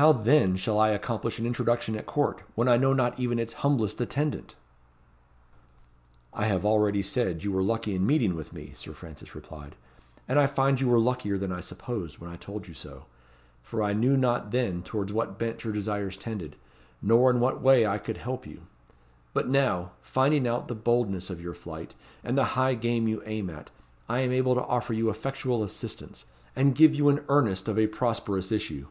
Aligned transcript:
How 0.00 0.10
then 0.10 0.56
shall 0.56 0.78
I 0.80 0.88
accomplish 0.88 1.38
an 1.38 1.44
introduction 1.44 1.96
at 1.96 2.06
Court, 2.06 2.40
when 2.54 2.66
I 2.66 2.78
know 2.78 2.94
not 2.94 3.20
even 3.20 3.38
its 3.38 3.52
humblest 3.60 4.00
attendant?" 4.00 4.54
"I 6.32 6.46
have 6.46 6.64
already 6.64 7.02
said 7.02 7.44
you 7.44 7.52
were 7.52 7.60
lucky 7.62 7.94
in 7.94 8.06
meeting 8.06 8.34
with 8.34 8.54
me," 8.54 8.72
Sir 8.74 8.94
Francis 8.94 9.34
replied; 9.34 9.76
"and 10.26 10.38
I 10.38 10.46
find 10.46 10.80
you 10.80 10.88
were 10.88 10.98
luckier 10.98 11.36
than 11.36 11.52
I 11.52 11.60
supposed, 11.60 12.16
when 12.18 12.30
I 12.30 12.36
told 12.36 12.66
you 12.66 12.72
so; 12.72 13.04
for 13.62 13.82
I 13.82 13.92
knew 13.92 14.16
not 14.16 14.50
then 14.50 14.82
towards 14.82 15.12
what 15.12 15.38
bent 15.38 15.62
your 15.62 15.74
desires 15.74 16.16
tended, 16.16 16.56
nor 17.02 17.28
in 17.30 17.38
what 17.38 17.60
way 17.60 17.86
I 17.86 17.98
could 17.98 18.16
help 18.16 18.46
you; 18.46 18.62
but 19.34 19.46
now, 19.50 19.90
finding 20.00 20.48
out 20.48 20.68
the 20.68 20.74
boldness 20.74 21.28
of 21.28 21.38
your 21.42 21.52
flight, 21.52 21.92
and 22.24 22.38
the 22.38 22.44
high 22.56 22.76
game 22.76 23.06
you 23.06 23.22
aim 23.26 23.50
at, 23.50 23.68
I 24.08 24.20
am 24.20 24.32
able 24.32 24.54
to 24.54 24.64
offer 24.64 24.94
you 24.94 25.10
effectual 25.10 25.62
assistance, 25.62 26.24
and 26.56 26.74
give 26.74 26.94
you 26.94 27.10
an 27.10 27.26
earnest 27.28 27.68
of 27.68 27.78
a 27.78 27.88
prosperous 27.88 28.50
issue. 28.50 28.86